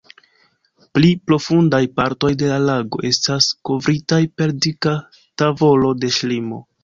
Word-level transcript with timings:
Pli 0.97 1.09
profundaj 1.31 1.81
partoj 1.99 2.31
de 2.43 2.49
la 2.53 2.57
lago 2.63 3.03
estas 3.11 3.51
kovritaj 3.71 4.21
per 4.41 4.57
dika 4.67 4.95
tavolo 5.43 5.93
de 6.05 6.11
ŝlimo. 6.19 6.59